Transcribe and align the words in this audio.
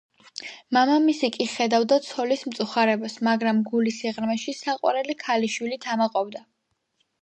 მამამისი 0.77 1.29
კი 1.35 1.47
ხედავდა 1.57 1.99
ცოლის 2.07 2.47
მწუხარებას, 2.51 3.21
მაგრამ, 3.31 3.63
გულის 3.71 4.03
სიღრმეში 4.05 4.59
საყვარელი 4.65 5.21
ქალიშვილით 5.25 5.91
ამაყობდა. 5.97 6.49